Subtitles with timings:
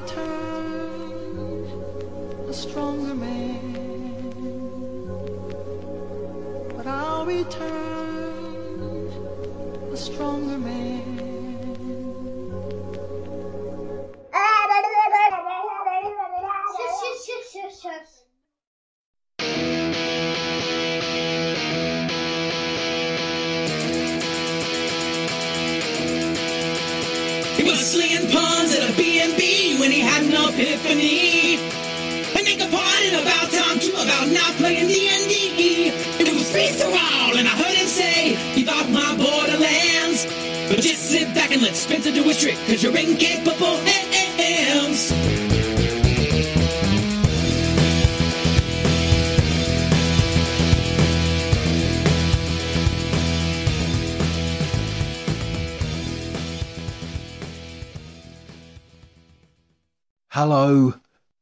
[0.00, 1.64] return
[2.48, 3.72] a stronger man.
[6.76, 7.79] But I'll return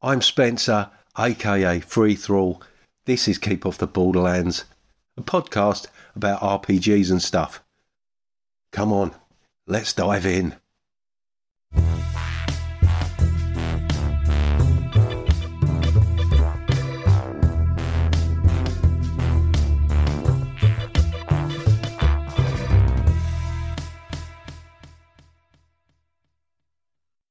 [0.01, 2.63] I'm Spencer, aka Free Thrall.
[3.07, 4.65] This is Keep Off the Borderlands,
[5.17, 7.65] a podcast about RPGs and stuff.
[8.71, 9.13] Come on,
[9.67, 10.55] let's dive in.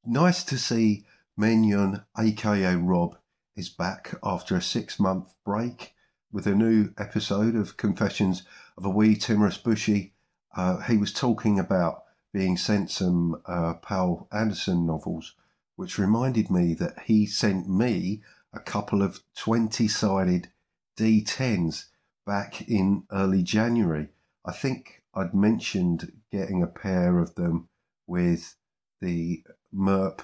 [0.05, 1.06] Nice to see
[1.37, 3.15] Menion, aka Rob,
[3.55, 5.93] is back after a six month break
[6.31, 8.41] with a new episode of Confessions
[8.75, 10.13] of a Wee Timorous Bushi.
[10.55, 15.35] Uh, he was talking about being sent some uh, Poul Anderson novels,
[15.75, 20.47] which reminded me that he sent me a couple of 20 sided
[20.97, 21.85] D10s
[22.25, 24.07] back in early January.
[24.43, 27.69] I think I'd mentioned getting a pair of them
[28.07, 28.55] with
[29.01, 30.23] the MERP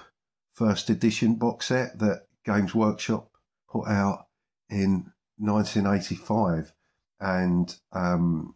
[0.54, 3.30] first edition box set that Games Workshop
[3.68, 4.26] put out
[4.70, 6.72] in 1985,
[7.20, 8.54] and um,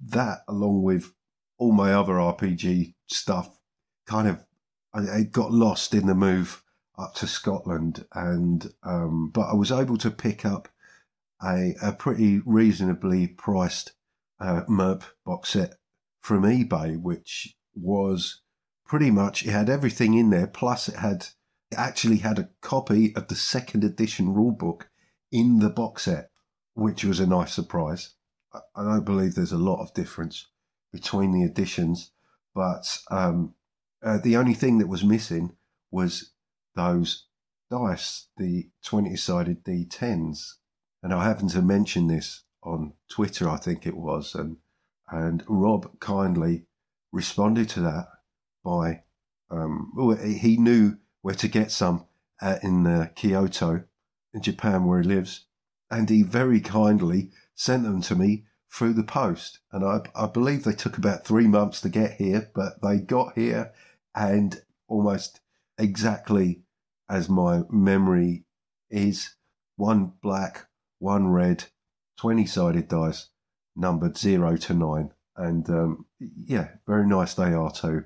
[0.00, 1.12] that, along with
[1.58, 3.60] all my other RPG stuff,
[4.06, 4.44] kind of
[4.92, 6.62] I, I got lost in the move
[6.98, 10.68] up to Scotland, and um, but I was able to pick up
[11.42, 13.92] a, a pretty reasonably priced
[14.40, 15.74] uh, MERP box set
[16.20, 18.41] from eBay, which was
[18.92, 20.46] pretty much it had everything in there.
[20.46, 21.28] Plus, it had
[21.70, 24.82] it actually had a copy of the second edition rulebook
[25.30, 26.28] in the box set,
[26.74, 28.16] which was a nice surprise.
[28.52, 30.46] I, don't believe there's a lot of difference
[30.92, 32.10] between the editions,
[32.54, 33.54] but um,
[34.04, 35.56] uh, the only thing that was missing
[35.90, 36.32] was
[36.76, 37.28] those
[37.70, 40.56] dice, the twenty-sided D10s,
[41.02, 44.58] and I happened to mention this on Twitter, I think it was, and
[45.08, 46.66] and Rob kindly
[47.10, 48.08] responded to that
[48.64, 49.02] by
[49.50, 49.92] um,
[50.22, 52.06] he knew where to get some
[52.40, 53.84] uh, in uh, Kyoto,
[54.34, 55.46] in Japan, where he lives,
[55.90, 59.60] and he very kindly sent them to me through the post.
[59.70, 63.36] And I, I believe they took about three months to get here, but they got
[63.36, 63.72] here,
[64.14, 65.40] and almost
[65.78, 66.62] exactly
[67.08, 68.44] as my memory
[68.90, 69.34] is,
[69.76, 70.66] one black,
[70.98, 71.64] one red,
[72.18, 73.28] twenty sided dice,
[73.76, 78.04] numbered zero to nine, and um, yeah, very nice they are too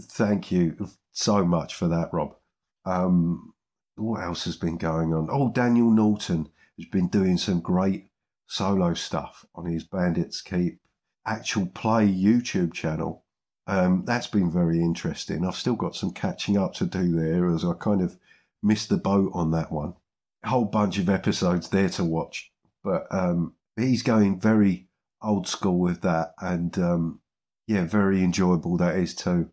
[0.00, 2.36] thank you so much for that, Rob.
[2.84, 3.54] Um,
[3.96, 5.28] what else has been going on?
[5.30, 6.48] Oh, Daniel Norton
[6.78, 8.08] has been doing some great
[8.46, 10.80] solo stuff on his Bandit's Keep
[11.26, 13.24] actual play YouTube channel.
[13.66, 15.46] Um, that's been very interesting.
[15.46, 18.18] I've still got some catching up to do there as I kind of
[18.62, 19.94] missed the boat on that one.
[20.42, 22.52] A whole bunch of episodes there to watch,
[22.82, 24.88] but um, he's going very
[25.22, 27.20] old school with that, and um,
[27.66, 29.50] yeah, very enjoyable that is too.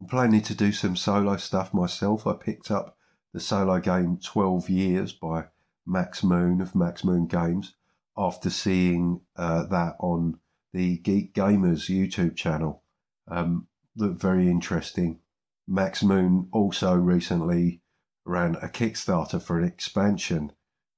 [0.00, 2.26] I'm planning to do some solo stuff myself.
[2.26, 2.96] I picked up
[3.34, 5.48] the solo game 12 Years by
[5.86, 7.74] Max Moon of Max Moon Games
[8.16, 10.40] after seeing uh, that on
[10.72, 12.82] the Geek Gamers YouTube channel.
[13.28, 15.20] Um, looked very interesting.
[15.68, 17.82] Max Moon also recently
[18.24, 20.52] ran a Kickstarter for an expansion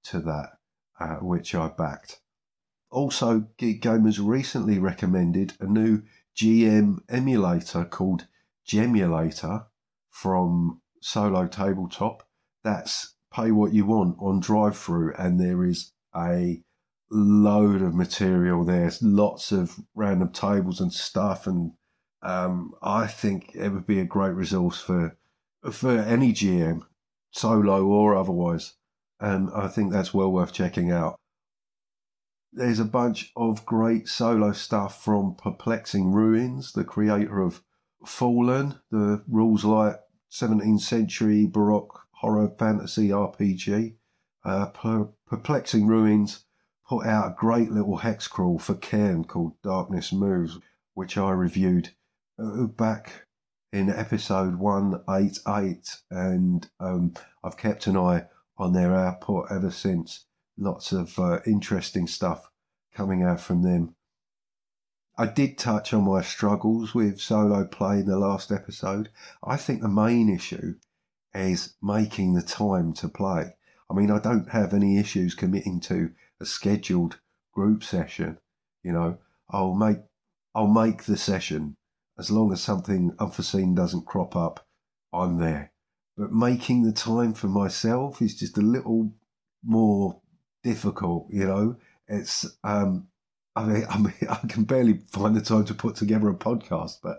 [0.05, 0.59] to that,
[1.01, 2.21] uh, which I backed.
[2.91, 6.03] Also, Geek Gamers recently recommended a new
[6.37, 8.27] GM emulator called
[8.67, 9.67] Gemulator
[10.11, 12.23] from Solo Tabletop.
[12.63, 16.63] That's pay what you want on drive through, and there is a
[17.11, 18.91] load of material there.
[19.01, 21.73] Lots of random tables and stuff, and
[22.23, 25.17] um, I think it would be a great resource for
[25.71, 26.83] for any GM,
[27.31, 28.75] solo or otherwise.
[29.21, 31.17] And I think that's well worth checking out.
[32.53, 37.63] There's a bunch of great solo stuff from Perplexing Ruins, the creator of
[38.07, 39.97] Fallen, the rules light
[40.31, 43.95] 17th century Baroque horror fantasy RPG.
[44.45, 46.45] Uh, per- Perplexing Ruins
[46.89, 50.59] put out a great little hex crawl for Cairn called Darkness Moves,
[50.95, 51.91] which I reviewed
[52.39, 53.27] uh, back
[53.73, 58.27] in episode 188, and um, I've kept an eye
[58.59, 60.27] on their output ever since.
[60.59, 62.51] Lots of uh, interesting stuff
[62.95, 63.95] coming out from them.
[65.17, 69.11] I did touch on my struggles with solo play in the last episode.
[69.45, 70.77] I think the main issue
[71.35, 73.55] is making the time to play.
[73.91, 77.21] I mean, I don't have any issues committing to a scheduled
[77.53, 78.39] group session.
[78.83, 79.19] You know,
[79.51, 79.99] I'll make
[80.55, 81.77] I'll make the session
[82.19, 84.67] as long as something unforeseen doesn't crop up.
[85.13, 85.73] I'm there.
[86.17, 89.13] But making the time for myself is just a little
[89.65, 90.21] more
[90.63, 91.27] difficult.
[91.31, 91.77] You know,
[92.09, 93.09] it's um,
[93.55, 96.99] I mean, I mean, I can barely find the time to put together a podcast,
[97.03, 97.19] but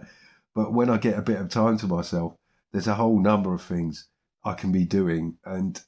[0.56, 2.36] but when I get a bit of time to myself,
[2.72, 4.08] there's a whole number of things
[4.44, 5.82] I can be doing, and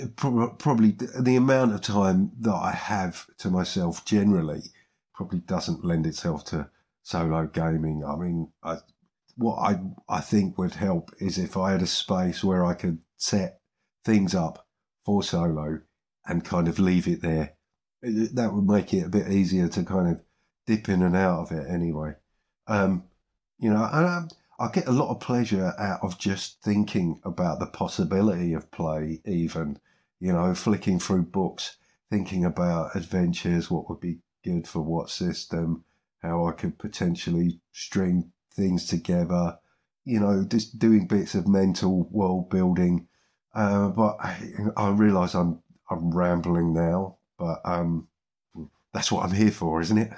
[0.00, 0.06] uh,
[0.58, 4.62] probably the amount of time that I have to myself generally
[5.14, 6.68] probably doesn't lend itself to
[7.02, 8.04] solo gaming.
[8.04, 8.78] I mean, I,
[9.36, 12.98] what I I think would help is if I had a space where I could
[13.16, 13.60] set
[14.04, 14.66] things up
[15.04, 15.80] for solo
[16.26, 17.53] and kind of leave it there
[18.04, 20.22] that would make it a bit easier to kind of
[20.66, 22.14] dip in and out of it anyway.
[22.66, 23.04] Um,
[23.58, 24.24] you know, I,
[24.58, 29.20] I get a lot of pleasure out of just thinking about the possibility of play,
[29.26, 29.78] even,
[30.20, 31.76] you know, flicking through books,
[32.10, 35.84] thinking about adventures, what would be good for what system,
[36.22, 39.58] how I could potentially string things together,
[40.04, 43.08] you know, just doing bits of mental world building.
[43.54, 45.60] Uh, but I, I realise I'm
[45.90, 47.18] I'm rambling now.
[47.38, 48.08] But um,
[48.92, 50.12] that's what I'm here for, isn't it?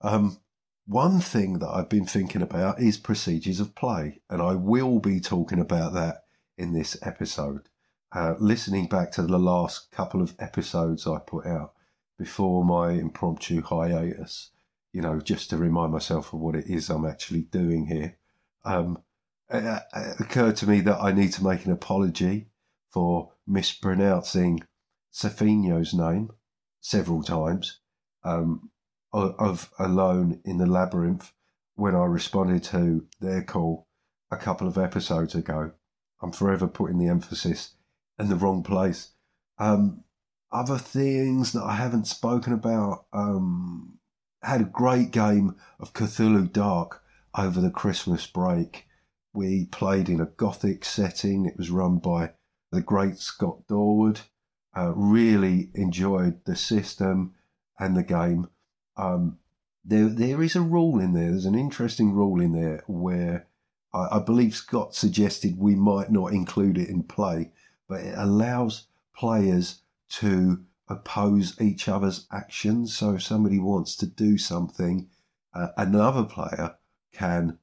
[0.00, 0.38] Um,
[0.86, 5.20] one thing that I've been thinking about is procedures of play, and I will be
[5.20, 6.24] talking about that
[6.58, 7.68] in this episode.
[8.12, 11.72] Uh, listening back to the last couple of episodes I put out
[12.18, 14.50] before my impromptu hiatus,
[14.92, 18.18] you know, just to remind myself of what it is I'm actually doing here,
[18.64, 19.02] um,
[19.48, 22.48] it, it occurred to me that I need to make an apology
[22.90, 24.62] for mispronouncing
[25.12, 26.30] Safino's name
[26.82, 27.80] several times
[28.24, 28.70] um,
[29.12, 31.32] of Alone in the Labyrinth
[31.76, 33.88] when I responded to their call
[34.30, 35.72] a couple of episodes ago.
[36.20, 37.74] I'm forever putting the emphasis
[38.18, 39.12] in the wrong place.
[39.58, 40.04] Um,
[40.52, 43.06] other things that I haven't spoken about.
[43.12, 43.98] Um,
[44.42, 47.02] had a great game of Cthulhu Dark
[47.36, 48.86] over the Christmas break.
[49.32, 51.46] We played in a gothic setting.
[51.46, 52.32] It was run by
[52.70, 54.20] the great Scott Dorward.
[54.74, 57.34] Uh, really enjoyed the system
[57.78, 58.48] and the game.
[58.96, 59.38] Um,
[59.84, 61.30] there, there is a rule in there.
[61.30, 63.48] There's an interesting rule in there where
[63.92, 67.52] I, I believe Scott suggested we might not include it in play,
[67.88, 69.80] but it allows players
[70.10, 72.96] to oppose each other's actions.
[72.96, 75.08] So if somebody wants to do something,
[75.54, 76.76] uh, another player
[77.12, 77.58] can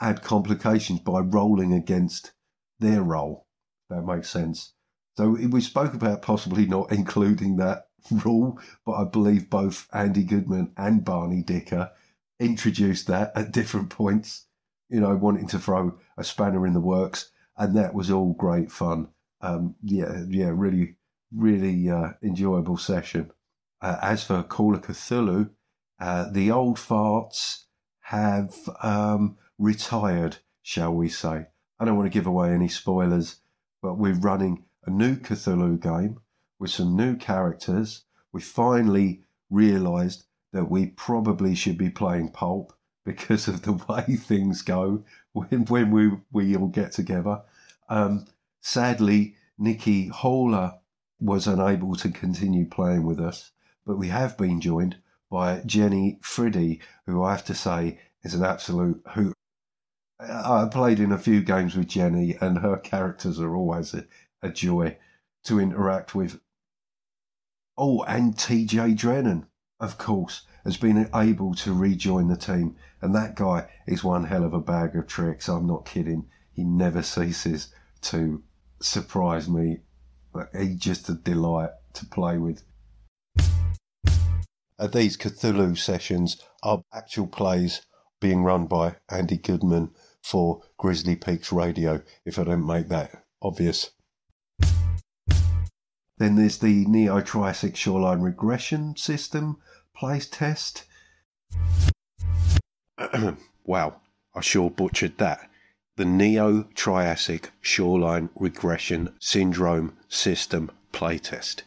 [0.00, 2.32] add complications by rolling against
[2.78, 3.46] their role.
[3.88, 4.73] That makes sense.
[5.16, 10.72] So we spoke about possibly not including that rule, but I believe both Andy Goodman
[10.76, 11.92] and Barney Dicker
[12.40, 14.46] introduced that at different points,
[14.88, 17.30] you know, wanting to throw a spanner in the works.
[17.56, 19.08] And that was all great fun.
[19.40, 20.96] Um, yeah, yeah, really,
[21.32, 23.30] really uh, enjoyable session.
[23.80, 25.50] Uh, as for Call of Cthulhu,
[26.00, 27.64] uh, the old farts
[28.00, 31.46] have um, retired, shall we say.
[31.78, 33.36] I don't want to give away any spoilers,
[33.80, 36.20] but we're running a new Cthulhu game
[36.58, 38.04] with some new characters.
[38.32, 42.72] We finally realised that we probably should be playing Pulp
[43.04, 47.42] because of the way things go when, when we, we all get together.
[47.88, 48.26] Um,
[48.60, 50.78] sadly, Nicky Haller
[51.20, 53.52] was unable to continue playing with us,
[53.86, 54.96] but we have been joined
[55.30, 59.34] by Jenny Fridy, who I have to say is an absolute hoot.
[60.20, 63.94] I played in a few games with Jenny, and her characters are always
[64.44, 64.96] a, joy
[65.44, 66.40] to interact with.
[67.76, 69.46] Oh, and TJ Drennon,
[69.80, 72.76] of course, has been able to rejoin the team.
[73.00, 75.48] And that guy is one hell of a bag of tricks.
[75.48, 76.26] I'm not kidding.
[76.52, 78.42] He never ceases to
[78.80, 79.80] surprise me.
[80.56, 82.62] He's just a delight to play with.
[84.92, 87.82] These Cthulhu sessions are actual plays
[88.20, 89.90] being run by Andy Goodman
[90.22, 93.90] for Grizzly Peaks Radio, if I don't make that obvious.
[96.18, 99.58] Then there's the Neo Triassic Shoreline Regression System
[99.94, 100.84] plays test.
[103.64, 103.96] wow,
[104.34, 105.50] I sure butchered that.
[105.96, 111.62] the Neo Triassic Shoreline Regression Syndrome System playtest.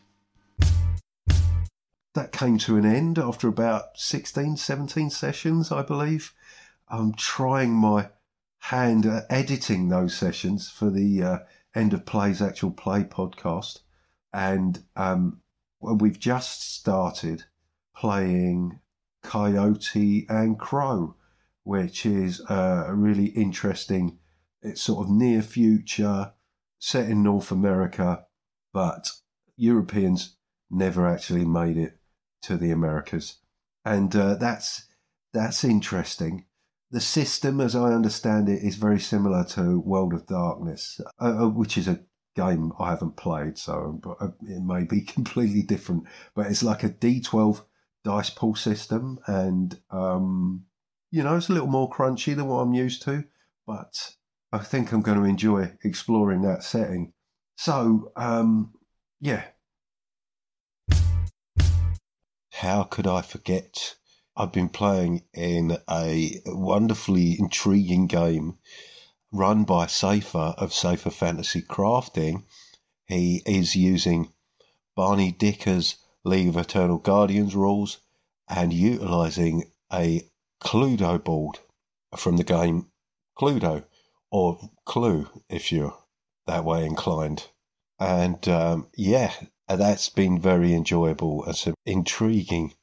[2.13, 6.33] That came to an end after about 16, 17 sessions, I believe.
[6.89, 8.09] I'm trying my
[8.59, 11.37] hand at editing those sessions for the uh,
[11.75, 13.79] End of Play's actual play podcast.
[14.33, 15.41] And um,
[15.79, 17.45] we've just started
[17.95, 18.79] playing
[19.23, 21.15] Coyote and Crow,
[21.63, 24.19] which is a really interesting,
[24.61, 26.33] it's sort of near future,
[26.79, 28.25] set in North America,
[28.73, 29.09] but
[29.55, 30.35] Europeans
[30.69, 31.97] never actually made it
[32.43, 33.37] to the Americas.
[33.83, 34.87] And uh, that's
[35.33, 36.45] that's interesting.
[36.89, 41.49] The system, as I understand it, is very similar to World of Darkness, uh, uh
[41.49, 42.01] which is a
[42.37, 46.03] game I haven't played, so uh, it may be completely different.
[46.35, 47.63] But it's like a D12
[48.05, 50.65] dice pool system, and um,
[51.11, 53.25] you know, it's a little more crunchy than what I'm used to.
[53.65, 54.15] But
[54.53, 57.13] I think I'm going to enjoy exploring that setting.
[57.57, 58.73] So, um,
[59.19, 59.43] yeah.
[62.53, 63.95] How could I forget?
[64.35, 68.59] I've been playing in a wonderfully intriguing game
[69.31, 72.43] run by Safer of Safer Fantasy Crafting.
[73.05, 74.33] He is using
[74.95, 77.99] Barney Dicker's League of Eternal Guardians rules
[78.49, 80.29] and utilizing a
[80.61, 81.59] Cluedo board
[82.15, 82.87] from the game
[83.37, 83.83] Cluedo,
[84.31, 85.97] or Clue if you're
[86.47, 87.49] that way inclined.
[87.99, 89.33] And um, yeah,
[89.67, 92.73] that's been very enjoyable and some intriguing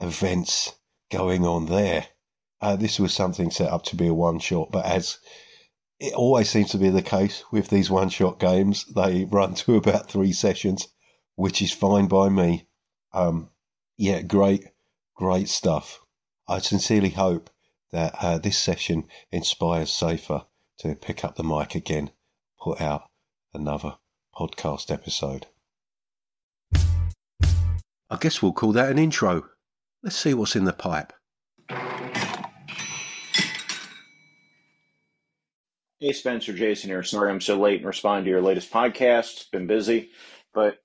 [0.00, 0.74] events
[1.10, 2.06] going on there.
[2.60, 5.18] Uh, this was something set up to be a one shot, but as
[6.00, 9.76] it always seems to be the case with these one shot games, they run to
[9.76, 10.88] about three sessions,
[11.36, 12.68] which is fine by me.
[13.12, 13.50] Um,
[13.96, 14.64] yeah, great,
[15.14, 16.00] great stuff.
[16.48, 17.50] I sincerely hope
[17.92, 20.46] that uh, this session inspires Safer
[20.78, 22.10] to pick up the mic again,
[22.60, 23.08] put out
[23.52, 23.96] another
[24.36, 25.46] podcast episode.
[28.10, 29.44] I guess we'll call that an intro.
[30.02, 31.12] Let's see what's in the pipe.
[36.00, 37.04] Hey, Spencer, Jason here.
[37.04, 39.50] Sorry I'm so late in responding to your latest podcast.
[39.52, 40.10] Been busy,
[40.52, 40.78] but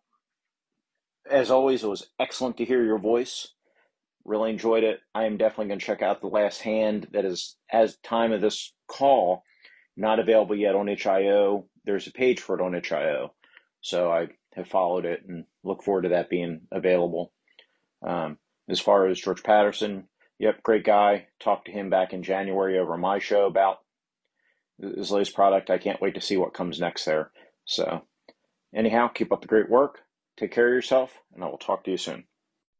[1.30, 3.48] as always, it was excellent to hear your voice.
[4.24, 5.00] Really enjoyed it.
[5.16, 7.08] I am definitely going to check out The Last Hand.
[7.12, 9.44] That is, as time of this call,
[9.98, 11.66] not available yet on itch.io.
[11.86, 13.34] There's a page for it on itch.io,
[13.82, 17.34] So I have followed it and look forward to that being available.
[18.08, 18.38] Um,
[18.70, 21.30] as far as George Patterson, yep, great guy.
[21.40, 23.80] Talked to him back in January over my show about
[24.82, 25.70] his latest product.
[25.70, 27.32] I can't wait to see what comes next there.
[27.66, 28.04] So,
[28.74, 30.00] anyhow, keep up the great work.
[30.38, 32.24] Take care of yourself, and I will talk to you soon.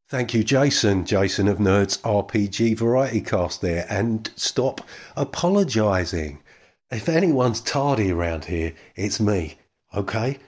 [0.08, 1.04] Thank you, Jason.
[1.04, 3.86] Jason of Nerds RPG Variety Cast there.
[3.88, 4.80] And stop
[5.16, 6.40] apologising.
[6.90, 9.58] If anyone's tardy around here, it's me.
[9.94, 10.38] Okay?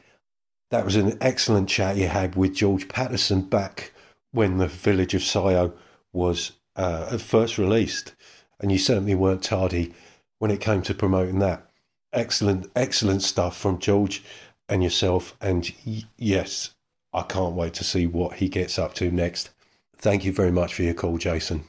[0.71, 3.93] That was an excellent chat you had with George Patterson back
[4.33, 5.73] when the Village of Sio
[6.13, 8.15] was uh, first released.
[8.59, 9.95] And you certainly weren't tardy
[10.43, 11.65] when it came to promoting that.
[12.13, 14.25] Excellent, excellent stuff from George
[14.69, 15.37] and yourself.
[15.41, 15.73] And
[16.17, 16.75] yes,
[17.13, 19.51] I can't wait to see what he gets up to next.
[19.97, 21.69] Thank you very much for your call, Jason.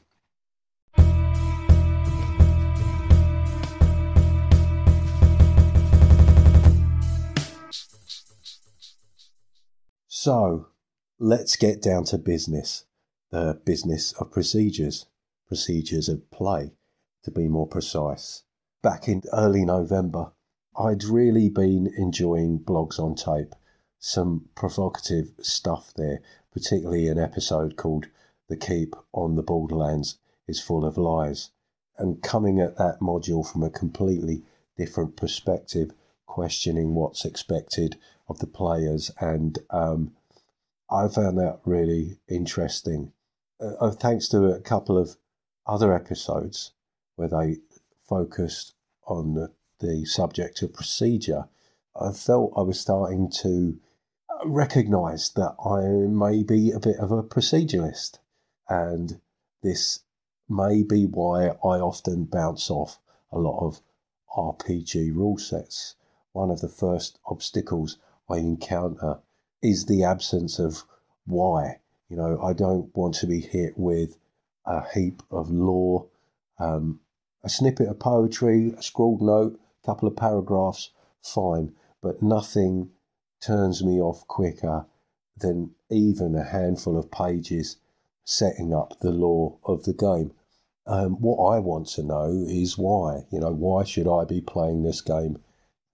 [10.08, 10.70] So,
[11.20, 12.86] let's get down to business.
[13.30, 15.06] The business of procedures,
[15.48, 16.72] procedures of play,
[17.24, 18.42] to be more precise.
[18.84, 20.34] Back in early November,
[20.78, 23.56] I'd really been enjoying blogs on tape.
[23.98, 26.20] Some provocative stuff there,
[26.52, 28.08] particularly an episode called
[28.50, 30.18] The Keep on the Borderlands
[30.50, 31.52] is Full of Lies.
[31.98, 34.44] And coming at that module from a completely
[34.76, 35.92] different perspective,
[36.26, 37.98] questioning what's expected
[38.28, 40.12] of the players, and um,
[40.92, 43.14] I found that really interesting.
[43.62, 45.16] Uh, uh, thanks to a couple of
[45.66, 46.74] other episodes
[47.16, 47.60] where they
[48.08, 48.74] focused
[49.08, 51.46] on the, the subject of procedure,
[52.00, 53.80] I felt I was starting to
[54.46, 58.20] recognise that I may be a bit of a proceduralist,
[58.70, 59.20] and
[59.62, 60.00] this
[60.50, 63.00] may be why I often bounce off
[63.32, 63.82] a lot of
[64.36, 65.96] RPG rule sets.
[66.32, 67.98] One of the first obstacles
[68.30, 69.20] I encounter
[69.62, 70.84] is the absence of
[71.26, 71.80] why.
[72.10, 74.18] You know, I don't want to be hit with
[74.66, 76.08] a heap of lore,
[76.60, 77.00] um,
[77.44, 82.90] a snippet of poetry, a scrawled note, a couple of paragraphs, fine, but nothing
[83.42, 84.86] turns me off quicker
[85.38, 87.78] than even a handful of pages
[88.24, 90.32] setting up the lore of the game.
[90.86, 93.26] Um, what I want to know is why.
[93.32, 95.38] You know, why should I be playing this game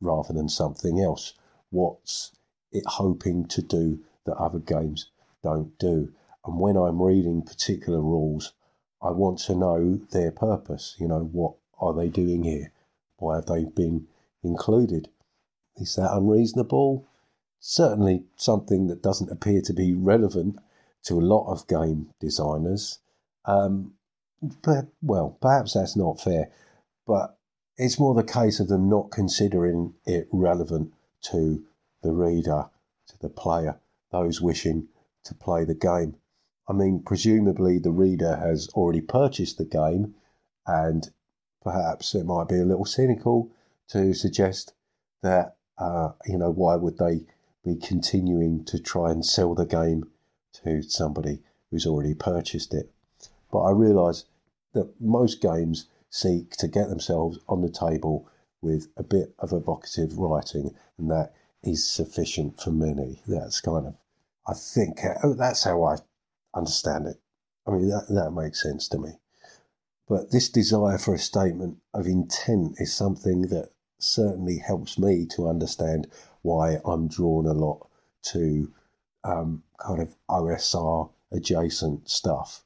[0.01, 1.34] rather than something else?
[1.70, 2.32] What's
[2.72, 5.10] it hoping to do that other games
[5.44, 6.12] don't do?
[6.46, 8.53] And when I'm reading particular rules,
[9.01, 10.96] I want to know their purpose.
[11.00, 12.72] You know, what are they doing here?
[13.18, 14.08] Why have they been
[14.44, 15.10] included?
[15.77, 17.08] Is that unreasonable?
[17.60, 20.58] Certainly something that doesn't appear to be relevant
[21.03, 23.00] to a lot of game designers.
[23.46, 23.94] Um,
[24.63, 26.51] but, well, perhaps that's not fair,
[27.06, 27.38] but
[27.77, 31.63] it's more the case of them not considering it relevant to
[32.03, 32.65] the reader,
[33.08, 33.79] to the player,
[34.12, 34.88] those wishing
[35.24, 36.15] to play the game.
[36.69, 40.13] I mean, presumably the reader has already purchased the game,
[40.67, 41.09] and
[41.63, 43.49] perhaps it might be a little cynical
[43.88, 44.73] to suggest
[45.23, 47.21] that, uh, you know, why would they
[47.65, 50.03] be continuing to try and sell the game
[50.63, 52.91] to somebody who's already purchased it?
[53.51, 54.25] But I realise
[54.73, 58.29] that most games seek to get themselves on the table
[58.61, 61.33] with a bit of evocative writing, and that
[61.63, 63.23] is sufficient for many.
[63.27, 63.95] That's kind of,
[64.47, 65.97] I think, oh, that's how I
[66.56, 67.18] understand it.
[67.68, 69.12] I mean, that, that makes sense to me.
[70.08, 75.48] But this desire for a statement of intent is something that certainly helps me to
[75.48, 76.08] understand
[76.41, 77.88] why I'm drawn a lot
[78.24, 78.72] to
[79.24, 82.63] um, kind of OSR adjacent stuff.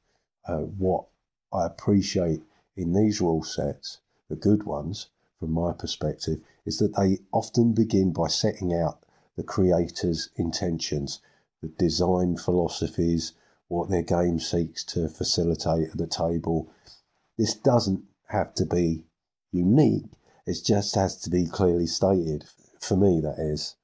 [0.48, 1.06] Uh, what
[1.52, 2.44] I appreciate
[2.78, 4.00] in these rule sets,
[4.30, 5.08] the good ones,
[5.40, 9.04] from my perspective, is that they often begin by setting out
[9.36, 11.20] the creator's intentions,
[11.62, 13.34] the design philosophies,
[13.74, 16.72] what their game seeks to facilitate at the table.
[17.38, 19.06] This doesn't have to be
[19.52, 20.06] unique,
[20.46, 22.46] it just has to be clearly stated.
[22.80, 23.76] For me, that is.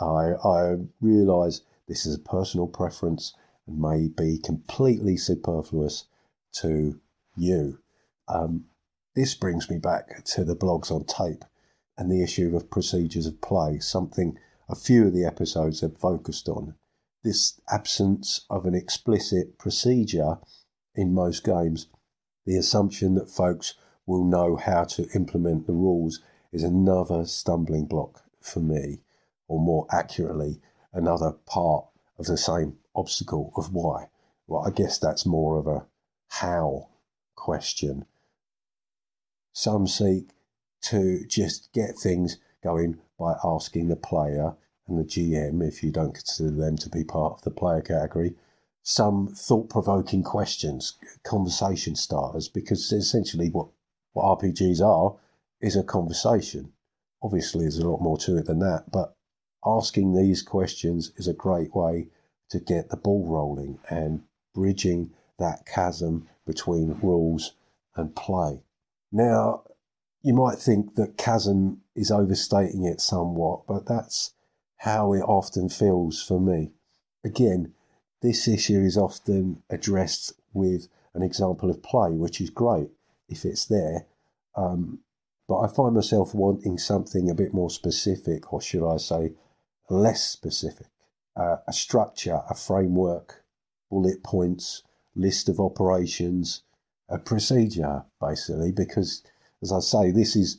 [0.00, 3.34] I, I realise this is a personal preference
[3.66, 6.04] and may be completely superfluous
[6.60, 7.00] to
[7.36, 7.78] you.
[8.28, 8.66] Um,
[9.14, 11.44] this brings me back to the blogs on tape
[11.96, 14.38] and the issue of procedures of play, something
[14.68, 16.74] a few of the episodes have focused on.
[17.24, 20.38] This absence of an explicit procedure
[20.94, 21.88] in most games,
[22.46, 23.74] the assumption that folks
[24.06, 26.20] will know how to implement the rules
[26.52, 29.02] is another stumbling block for me,
[29.48, 30.60] or more accurately,
[30.92, 31.86] another part
[32.18, 34.08] of the same obstacle of why.
[34.46, 35.86] Well, I guess that's more of a
[36.28, 36.88] how
[37.34, 38.06] question.
[39.52, 40.30] Some seek
[40.82, 44.54] to just get things going by asking the player
[44.88, 48.34] and the GM, if you don't consider them to be part of the player category,
[48.82, 53.68] some thought provoking questions, conversation starters, because essentially what,
[54.12, 55.16] what RPGs are
[55.60, 56.72] is a conversation.
[57.22, 59.14] Obviously, there's a lot more to it than that, but
[59.64, 62.08] asking these questions is a great way
[62.48, 64.22] to get the ball rolling and
[64.54, 67.54] bridging that chasm between rules
[67.94, 68.62] and play.
[69.12, 69.64] Now,
[70.22, 74.32] you might think that chasm is overstating it somewhat, but that's
[74.78, 76.72] how it often feels for me.
[77.24, 77.72] Again,
[78.22, 82.90] this issue is often addressed with an example of play, which is great
[83.28, 84.06] if it's there.
[84.56, 85.00] Um,
[85.48, 89.32] but I find myself wanting something a bit more specific, or should I say,
[89.88, 90.88] less specific.
[91.36, 93.44] Uh, a structure, a framework,
[93.90, 94.82] bullet points,
[95.14, 96.62] list of operations,
[97.08, 99.22] a procedure, basically, because,
[99.62, 100.58] as I say, this is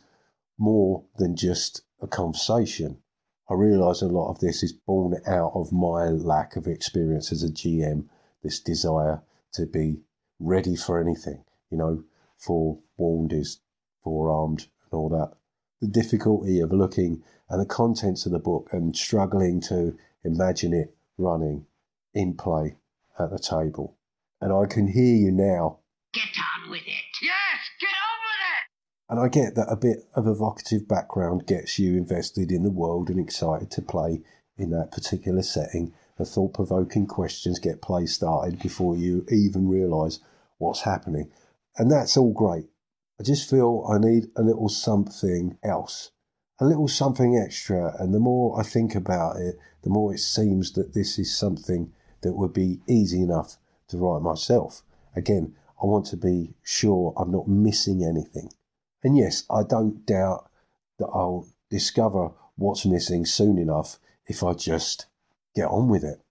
[0.57, 2.97] more than just a conversation.
[3.49, 7.41] I realise a lot of this is born out of my lack of experience as
[7.41, 8.05] a GM,
[8.43, 9.21] this desire
[9.53, 10.01] to be
[10.39, 12.03] ready for anything, you know,
[12.37, 13.59] forewarned is
[14.03, 15.33] forearmed and all that.
[15.81, 20.95] The difficulty of looking at the contents of the book and struggling to imagine it
[21.17, 21.65] running
[22.13, 22.77] in play
[23.17, 23.97] at the table.
[24.41, 25.79] And I can hear you now.
[26.13, 26.29] Get
[26.69, 27.09] with it.
[27.21, 28.65] Yes, get on with it.
[29.09, 33.09] And I get that a bit of evocative background gets you invested in the world
[33.09, 34.21] and excited to play
[34.55, 35.93] in that particular setting.
[36.17, 40.19] The thought provoking questions get play started before you even realise
[40.59, 41.31] what's happening.
[41.75, 42.67] And that's all great.
[43.19, 46.11] I just feel I need a little something else,
[46.59, 47.95] a little something extra.
[47.99, 51.91] And the more I think about it, the more it seems that this is something
[52.21, 54.83] that would be easy enough to write myself.
[55.15, 58.51] Again, I want to be sure I'm not missing anything.
[59.03, 60.49] And yes, I don't doubt
[60.97, 65.05] that I'll discover what's missing soon enough if I just
[65.55, 66.21] get on with it.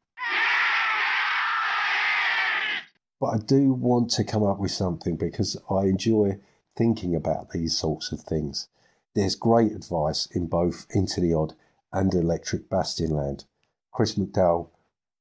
[3.20, 6.38] But I do want to come up with something because I enjoy
[6.76, 8.68] thinking about these sorts of things.
[9.14, 11.54] There's great advice in both Into the Odd
[11.92, 13.44] and Electric Bastionland.
[13.92, 14.68] Chris McDowall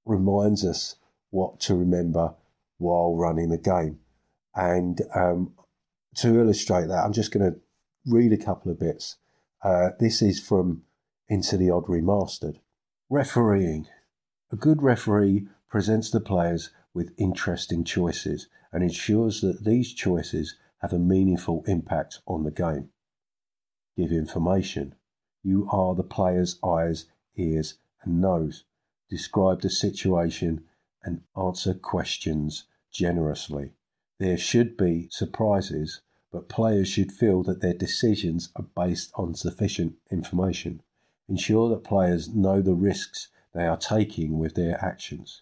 [0.06, 0.98] reminds us
[1.32, 2.36] what to remember
[2.78, 4.00] while running the game.
[4.54, 5.54] And um,
[6.18, 7.60] to illustrate that, I'm just going to
[8.06, 9.18] read a couple of bits.
[9.64, 10.84] Uh, this is from
[11.28, 12.60] Into the Odd Remastered.
[13.10, 13.88] Refereeing.
[14.52, 20.94] A good referee presents the players with interesting choices and ensures that these choices have
[20.94, 22.90] a meaningful impact on the game.
[23.96, 24.96] Give information.
[25.44, 28.64] You are the player's eyes, ears, and nose.
[29.10, 30.66] Describe the situation
[31.04, 33.72] and answer questions generously.
[34.20, 36.02] There should be surprises,
[36.38, 40.84] but players should feel that their decisions are based on sufficient information.
[41.28, 45.42] Ensure that players know the risks they are taking with their actions.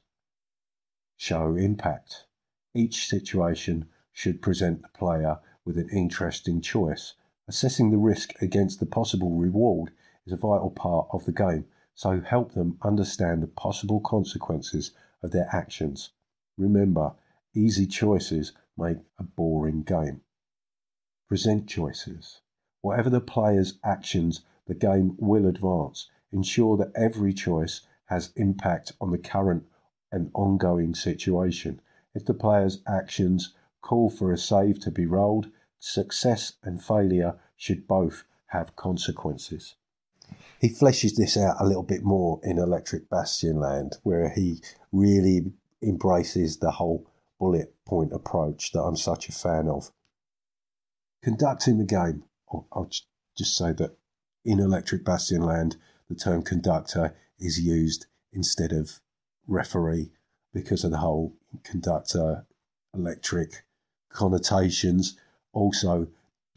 [1.17, 2.27] Show impact.
[2.73, 7.15] Each situation should present the player with an interesting choice.
[7.49, 9.91] Assessing the risk against the possible reward
[10.25, 15.31] is a vital part of the game, so help them understand the possible consequences of
[15.31, 16.11] their actions.
[16.57, 17.15] Remember,
[17.53, 20.21] easy choices make a boring game.
[21.27, 22.41] Present choices.
[22.81, 26.09] Whatever the player's actions, the game will advance.
[26.31, 29.63] Ensure that every choice has impact on the current
[30.11, 31.81] and ongoing situation.
[32.13, 37.87] If the player's actions call for a save to be rolled, success and failure should
[37.87, 39.75] both have consequences.
[40.59, 44.61] He fleshes this out a little bit more in Electric Bastionland, where he
[44.91, 47.07] really embraces the whole
[47.39, 49.91] bullet point approach that I'm such a fan of.
[51.25, 52.23] Conducting the game,
[52.71, 52.87] I'll
[53.35, 53.97] just say that
[54.43, 55.75] in Electric Bastionland,
[56.07, 58.99] the term conductor is used instead of
[59.47, 60.11] referee
[60.53, 62.45] because of the whole conductor
[62.93, 63.63] electric
[64.09, 65.17] connotations.
[65.51, 66.09] Also,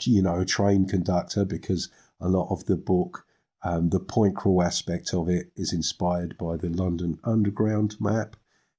[0.02, 1.88] you know, a train conductor because
[2.20, 3.24] a lot of the book,
[3.62, 8.36] um, the point crawl aspect of it is inspired by the London Underground map,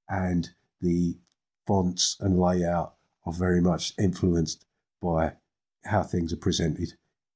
[0.08, 1.17] and the
[1.65, 2.93] fonts and layout
[3.25, 4.67] are very much influenced
[5.02, 5.34] by
[5.86, 6.94] how things are presented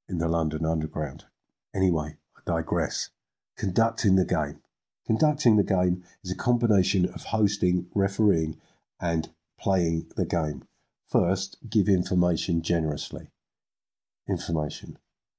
[0.07, 1.25] in the London Underground.
[1.73, 3.09] Anyway, I digress.
[3.57, 4.59] Conducting the game.
[5.05, 8.57] Conducting the game is a combination of hosting, refereeing,
[8.99, 9.29] and
[9.59, 10.63] playing the game.
[11.05, 13.27] First, give information generously.
[14.27, 14.97] Information.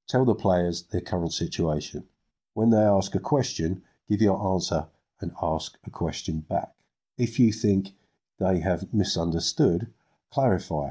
[0.09, 2.07] Tell the players their current situation.
[2.53, 4.87] When they ask a question, give your answer
[5.21, 6.75] and ask a question back.
[7.17, 7.95] If you think
[8.39, 9.93] they have misunderstood,
[10.31, 10.91] clarify.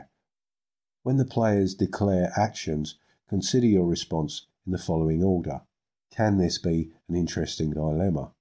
[1.03, 2.95] When the players declare actions,
[3.27, 5.61] consider your response in the following order.
[6.15, 8.31] Can this be an interesting dilemma?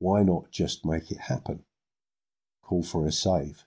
[0.00, 1.64] Why not just make it happen?
[2.62, 3.64] Call for a save.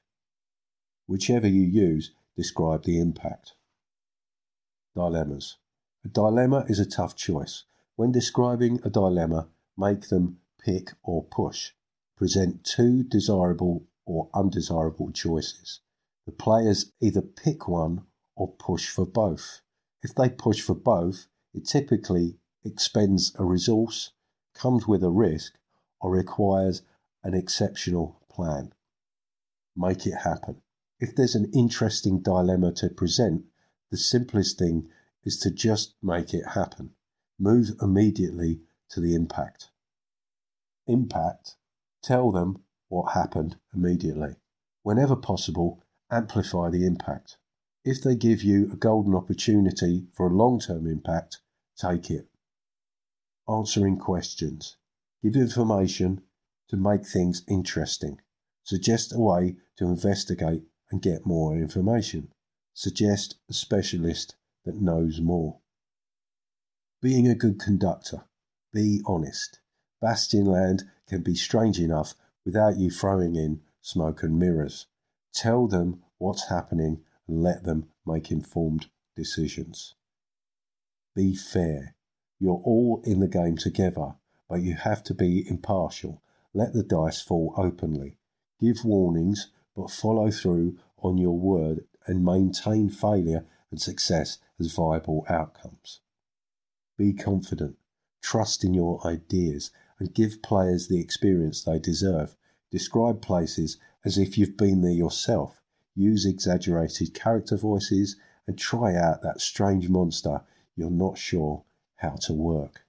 [1.08, 3.54] Whichever you use, describe the impact.
[4.94, 5.58] Dilemmas.
[6.04, 7.64] A dilemma is a tough choice.
[7.96, 9.48] When describing a dilemma,
[9.78, 11.72] make them pick or push.
[12.18, 15.80] Present two desirable or undesirable choices.
[16.26, 18.06] The players either pick one
[18.36, 19.62] or push for both.
[20.04, 24.12] If they push for both, it typically expends a resource,
[24.54, 25.54] comes with a risk,
[26.00, 26.84] or requires
[27.24, 28.74] an exceptional plan.
[29.76, 30.62] Make it happen.
[31.00, 33.46] If there's an interesting dilemma to present,
[33.90, 34.90] the simplest thing
[35.24, 36.92] is to just make it happen.
[37.40, 39.70] Move immediately to the impact.
[40.88, 41.56] Impact,
[42.04, 44.36] tell them what happened immediately.
[44.84, 47.38] Whenever possible, amplify the impact.
[47.84, 51.40] If they give you a golden opportunity for a long term impact,
[51.78, 52.28] take it.
[53.50, 54.78] Answering questions.
[55.24, 56.22] Give information
[56.70, 58.20] to make things interesting.
[58.64, 62.32] Suggest a way to investigate and get more information.
[62.74, 65.60] Suggest a specialist that knows more.
[67.02, 68.26] Being a good conductor.
[68.74, 69.60] Be honest.
[70.04, 72.14] Bastionland can be strange enough
[72.46, 74.88] without you throwing in smoke and mirrors.
[75.34, 79.96] Tell them what's happening and let them make informed decisions.
[81.16, 81.96] Be fair.
[82.40, 84.16] You're all in the game together
[84.52, 86.22] but you have to be impartial.
[86.54, 88.18] Let the dice fall openly.
[88.60, 95.26] Give warnings, but follow through on your word and maintain failure and success as viable
[95.30, 96.02] outcomes.
[96.98, 97.78] Be confident,
[98.22, 102.36] trust in your ideas, and give players the experience they deserve.
[102.72, 105.62] Describe places as if you've been there yourself.
[105.96, 108.16] Use exaggerated character voices
[108.48, 110.42] and try out that strange monster
[110.76, 111.64] you're not sure
[111.98, 112.82] how to work.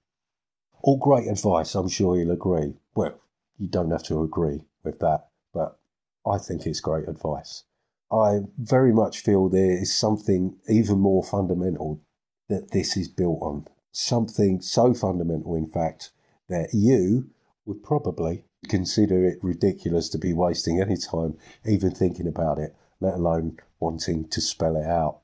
[0.81, 2.73] All great advice, I'm sure you'll agree.
[2.95, 3.19] Well,
[3.57, 5.77] you don't have to agree with that, but
[6.25, 7.63] I think it's great advice.
[8.11, 12.01] I very much feel there is something even more fundamental
[12.49, 13.67] that this is built on.
[13.91, 16.11] Something so fundamental, in fact,
[16.49, 17.29] that you
[17.65, 23.15] would probably consider it ridiculous to be wasting any time even thinking about it, let
[23.15, 25.19] alone wanting to spell it out.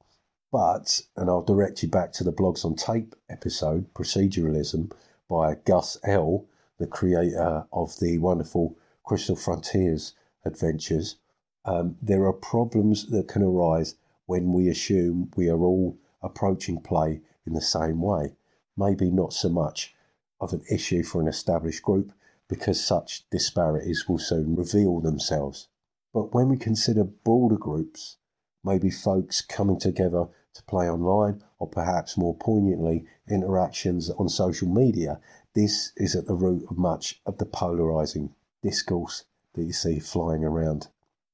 [0.51, 4.91] But, and I'll direct you back to the Blogs on Tape episode, Proceduralism,
[5.29, 6.45] by Gus L.,
[6.79, 10.13] the creator of the wonderful Crystal Frontiers
[10.45, 11.17] adventures.
[11.65, 17.21] Um, there are problems that can arise when we assume we are all approaching play
[17.45, 18.35] in the same way.
[18.77, 19.93] Maybe not so much
[20.39, 22.11] of an issue for an established group
[22.49, 25.69] because such disparities will soon reveal themselves.
[26.13, 28.17] But when we consider broader groups,
[28.63, 35.19] maybe folks coming together to play online, or perhaps more poignantly, interactions on social media,
[35.53, 38.33] this is at the root of much of the polarizing
[38.63, 40.87] discourse that you see flying around.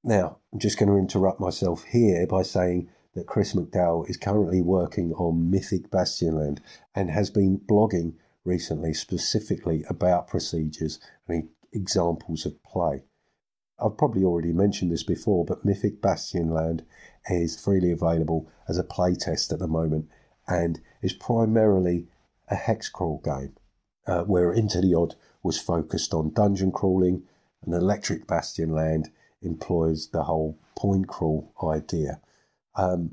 [0.03, 4.61] Now, I'm just going to interrupt myself here by saying that Chris McDowall is currently
[4.61, 6.59] working on Mythic Bastionland
[6.93, 8.13] and has been blogging
[8.45, 13.03] recently specifically about procedures and examples of play.
[13.77, 16.85] I've probably already mentioned this before, but Mythic Bastionland
[17.29, 20.07] is freely available as a playtest at the moment
[20.47, 22.07] and is primarily
[22.47, 23.55] a hex crawl game,
[24.07, 27.23] uh, where Into the Odd was focused on dungeon crawling,
[27.63, 29.07] and Electric Bastionland
[29.41, 32.21] employs the whole point crawl idea.
[32.75, 33.11] Um,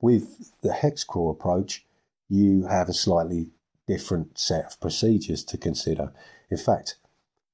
[0.00, 1.86] with the hex crawl approach,
[2.28, 3.52] you have a slightly
[3.86, 6.12] different set of procedures to consider.
[6.50, 6.96] In fact,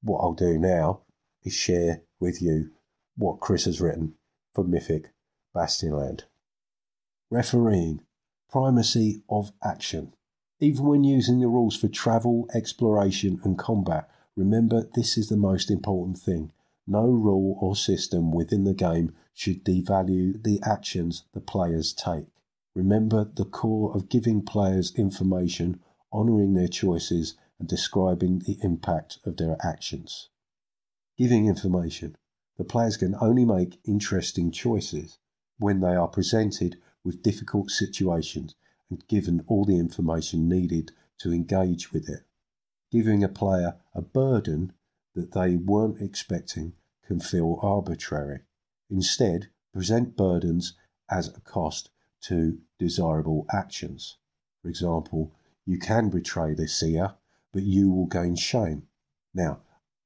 [0.03, 1.03] what I'll do now
[1.43, 2.71] is share with you
[3.16, 4.14] what Chris has written
[4.55, 5.11] for Mythic
[5.55, 6.23] Bastionland.
[7.31, 8.01] Refereeing
[8.51, 10.12] primacy of action.
[10.59, 15.71] Even when using the rules for travel, exploration, and combat, remember this is the most
[15.71, 16.53] important thing.
[16.87, 22.27] No rule or system within the game should devalue the actions the players take.
[22.75, 25.81] Remember the core of giving players information,
[26.12, 30.29] honouring their choices, and describing the impact of their actions.
[31.16, 32.16] Giving information.
[32.57, 35.18] The players can only make interesting choices
[35.59, 38.55] when they are presented with difficult situations
[38.88, 42.25] and given all the information needed to engage with it.
[42.90, 44.73] Giving a player a burden
[45.14, 46.73] that they weren't expecting
[47.07, 48.40] can feel arbitrary.
[48.88, 50.75] Instead, present burdens
[51.11, 51.90] as a cost
[52.23, 54.16] to desirable actions.
[54.62, 55.33] For example,
[55.66, 57.14] you can betray the seer,
[57.53, 58.85] but you will gain shame.
[59.35, 59.61] Now,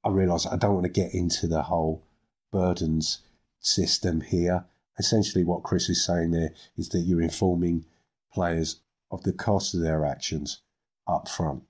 [0.04, 2.04] I realise I don't want to get into the whole
[2.52, 3.20] burdens
[3.60, 4.66] system here
[4.98, 7.84] essentially what Chris is saying there is that you're informing
[8.32, 10.60] players of the cost of their actions
[11.06, 11.62] up front.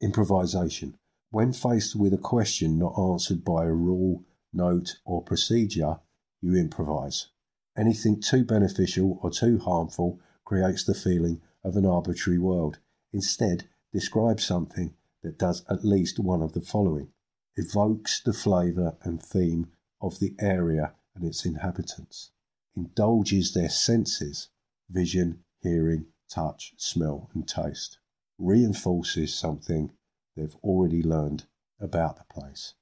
[0.00, 0.96] Improvisation.
[1.30, 6.00] When faced with a question not answered by a rule, note, or procedure,
[6.40, 7.28] you improvise.
[7.76, 12.78] Anything too beneficial or too harmful creates the feeling of an arbitrary world.
[13.12, 17.08] Instead, describe something that does at least one of the following
[17.56, 19.70] evokes the flavour and theme
[20.00, 22.30] of the area and its inhabitants,
[22.74, 24.48] indulges their senses
[24.88, 27.98] vision, hearing, touch, smell, and taste,
[28.38, 29.92] reinforces something
[30.36, 31.44] they've already learned
[31.80, 32.74] about the place.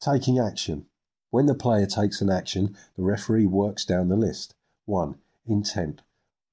[0.00, 0.86] Taking action.
[1.30, 4.54] When the player takes an action, the referee works down the list.
[4.84, 5.16] 1.
[5.46, 6.02] Intent.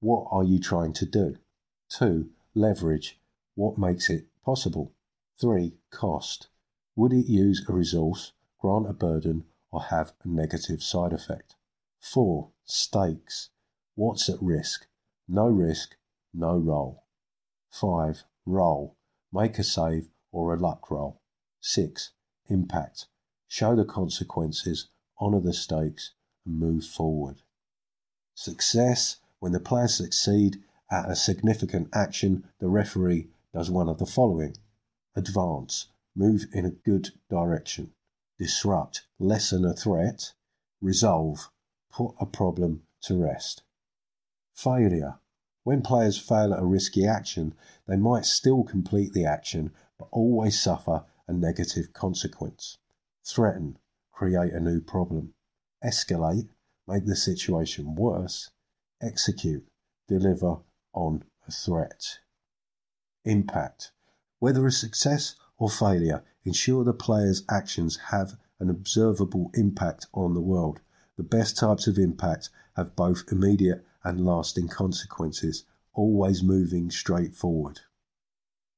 [0.00, 1.36] What are you trying to do?
[1.90, 2.30] 2.
[2.54, 3.20] Leverage.
[3.54, 4.92] What makes it possible?
[5.40, 5.74] 3.
[5.90, 6.48] Cost.
[6.96, 11.56] Would it use a resource, grant a burden, or have a negative side effect.
[11.98, 12.50] 4.
[12.64, 13.50] Stakes.
[13.96, 14.86] What's at risk?
[15.26, 15.96] No risk,
[16.32, 17.02] no roll.
[17.70, 18.24] 5.
[18.46, 18.96] Roll.
[19.32, 21.20] Make a save or a luck roll.
[21.60, 22.12] 6.
[22.48, 23.06] Impact.
[23.48, 24.88] Show the consequences,
[25.20, 26.12] honour the stakes,
[26.46, 27.42] and move forward.
[28.34, 29.16] Success.
[29.40, 34.56] When the players succeed at a significant action, the referee does one of the following
[35.16, 37.92] advance, move in a good direction
[38.38, 40.32] disrupt, lessen a threat,
[40.80, 41.50] resolve,
[41.90, 43.62] put a problem to rest.
[44.54, 45.18] Failure.
[45.62, 47.54] When players fail at a risky action,
[47.86, 52.76] they might still complete the action but always suffer a negative consequence.
[53.24, 53.78] Threaten,
[54.12, 55.32] create a new problem.
[55.82, 56.48] Escalate,
[56.86, 58.50] make the situation worse.
[59.00, 59.66] Execute,
[60.08, 60.58] deliver
[60.94, 62.18] on a threat.
[63.24, 63.92] Impact.
[64.38, 70.40] Whether a success or failure ensure the player's actions have an observable impact on the
[70.40, 70.80] world.
[71.16, 77.80] The best types of impact have both immediate and lasting consequences, always moving straight forward.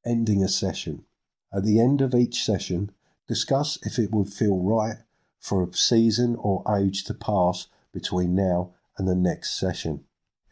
[0.05, 1.05] Ending a session.
[1.53, 2.91] At the end of each session,
[3.27, 4.99] discuss if it would feel right
[5.41, 10.05] for a season or age to pass between now and the next session.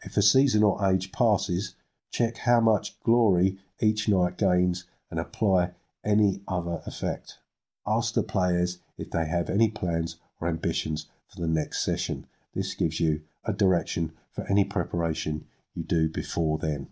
[0.05, 1.73] If a season or age passes,
[2.11, 5.71] check how much glory each knight gains and apply
[6.05, 7.39] any other effect.
[7.87, 12.27] Ask the players if they have any plans or ambitions for the next session.
[12.53, 16.89] This gives you a direction for any preparation you do before then.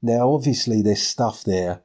[0.00, 1.82] Now, obviously, there's stuff there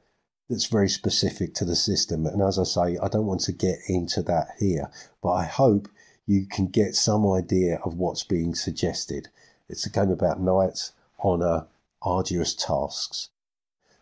[0.48, 2.24] that's very specific to the system.
[2.24, 4.90] And as I say, I don't want to get into that here,
[5.22, 5.88] but I hope
[6.26, 9.28] you can get some idea of what's being suggested.
[9.70, 11.68] It's a game about knights, honour,
[12.02, 13.28] arduous tasks.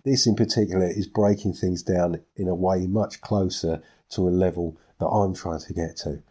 [0.02, 4.78] This in particular is breaking things down in a way much closer to a level
[4.98, 6.22] that I'm trying to get to.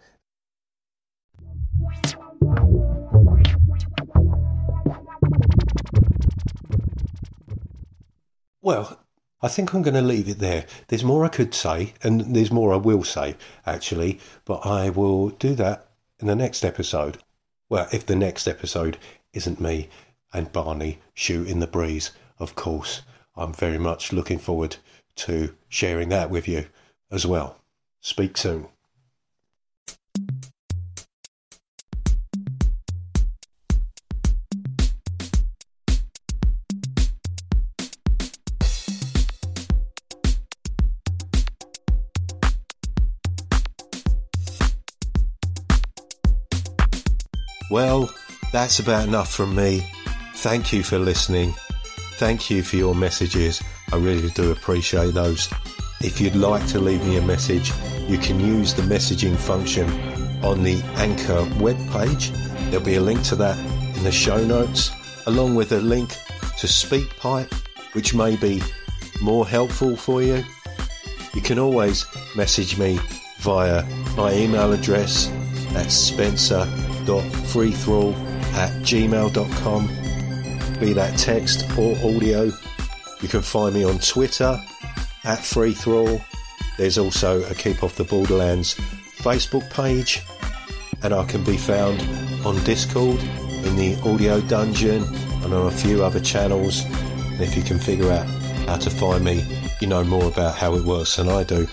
[8.59, 8.99] Well,
[9.43, 10.65] I think I'm going to leave it there.
[10.87, 13.35] There's more I could say, and there's more I will say,
[13.67, 17.19] actually, but I will do that in the next episode.
[17.69, 18.97] Well, if the next episode
[19.37, 19.87] isn't me
[20.33, 23.03] and Barney shooting the breeze, of course,
[23.35, 24.77] I'm very much looking forward
[25.17, 26.65] to sharing that with you
[27.11, 27.57] as well.
[28.01, 28.67] Speak soon.
[47.69, 48.09] Well,
[48.57, 49.85] that's about enough from me.
[50.37, 51.53] Thank you for listening.
[52.13, 53.61] Thank you for your messages.
[53.93, 55.47] I really do appreciate those.
[56.01, 57.71] If you'd like to leave me a message,
[58.07, 59.87] you can use the messaging function
[60.43, 62.31] on the Anchor webpage.
[62.71, 63.59] There'll be a link to that
[63.95, 64.89] in the show notes,
[65.27, 66.09] along with a link
[66.57, 67.53] to SpeakPipe,
[67.93, 68.63] which may be
[69.21, 70.43] more helpful for you.
[71.35, 72.97] You can always message me
[73.37, 73.83] via
[74.15, 75.31] my email address
[75.75, 79.87] at spencer.freethrall at gmail.com,
[80.79, 82.51] be that text or audio.
[83.21, 84.61] You can find me on Twitter
[85.23, 86.23] at freethrall.
[86.77, 88.75] There's also a Keep Off the Borderlands
[89.17, 90.21] Facebook page,
[91.03, 92.01] and I can be found
[92.45, 93.19] on Discord
[93.65, 95.03] in the Audio Dungeon
[95.43, 96.85] and on a few other channels.
[96.85, 98.27] And if you can figure out
[98.67, 99.45] how to find me,
[99.81, 101.67] you know more about how it works than I do.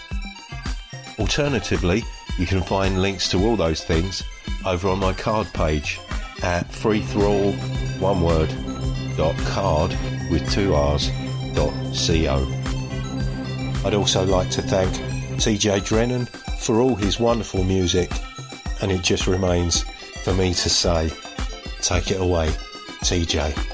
[1.19, 2.03] Alternatively,
[2.39, 4.23] you can find links to all those things
[4.67, 6.01] over on my card page
[6.45, 7.55] at freethrall,
[7.99, 8.55] one word,
[9.17, 9.91] dot card
[10.31, 11.11] with two R's,
[11.55, 11.73] dot
[12.07, 12.47] co.
[13.87, 14.93] I'd also like to thank
[15.41, 16.27] TJ Drennon
[16.61, 18.11] for all his wonderful music,
[18.83, 19.85] and it just remains
[20.23, 21.11] for me to say,
[21.81, 22.49] take it away,
[23.01, 23.74] TJ.